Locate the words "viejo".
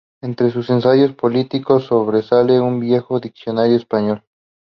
2.79-3.19